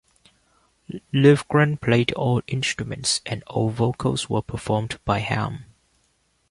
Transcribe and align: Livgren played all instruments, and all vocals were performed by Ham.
Livgren 1.13 1.79
played 1.79 2.11
all 2.13 2.41
instruments, 2.47 3.21
and 3.23 3.43
all 3.43 3.69
vocals 3.69 4.27
were 4.27 4.41
performed 4.41 4.99
by 5.05 5.19
Ham. 5.19 5.65